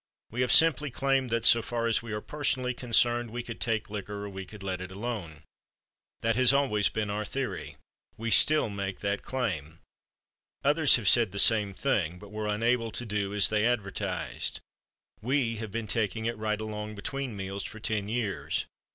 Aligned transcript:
We 0.31 0.41
have 0.41 0.51
simply 0.51 0.89
claimed 0.89 1.29
that, 1.29 1.45
so 1.45 1.61
far 1.61 1.85
as 1.85 2.01
we 2.01 2.11
are 2.11 2.21
personally 2.21 2.73
concerned, 2.73 3.29
we 3.29 3.43
could 3.43 3.61
take 3.61 3.87
liquor 3.91 4.25
or 4.25 4.29
we 4.29 4.47
could 4.47 4.63
let 4.63 4.81
it 4.81 4.91
alone. 4.91 5.43
That 6.21 6.35
has 6.37 6.51
always 6.53 6.89
been 6.89 7.11
our 7.11 7.23
theory. 7.23 7.77
We 8.17 8.31
still 8.31 8.67
make 8.67 9.01
that 9.01 9.21
claim. 9.21 9.77
Others 10.63 10.95
have 10.95 11.07
said 11.07 11.31
the 11.31 11.37
same 11.37 11.75
thing, 11.75 12.17
but 12.17 12.31
were 12.31 12.47
unable 12.47 12.91
to 12.91 13.05
do 13.05 13.35
as 13.35 13.49
they 13.49 13.63
advertised. 13.63 14.59
We 15.21 15.57
have 15.57 15.69
been 15.69 15.85
taking 15.85 16.25
it 16.25 16.35
right 16.35 16.59
along, 16.59 16.95
between 16.95 17.37
meals 17.37 17.63
for 17.63 17.79
ten 17.79 18.09
years. 18.09 18.65